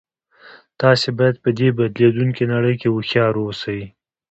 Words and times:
تاسې 0.81 1.07
باید 1.19 1.35
په 1.43 1.49
دې 1.57 1.67
بدلیدونکې 1.77 2.43
نړۍ 2.53 2.75
کې 2.81 2.87
هوښیار 2.93 3.33
اوسئ 3.41 3.81